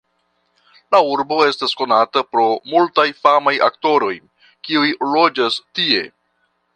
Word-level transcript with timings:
La 0.95 1.01
urbo 1.15 1.37
estas 1.49 1.75
konata 1.81 2.23
pro 2.29 2.45
multaj 2.71 3.05
famaj 3.27 3.55
aktoroj, 3.69 4.13
kiuj 4.69 4.89
loĝas 5.17 5.63
tie. 5.81 6.05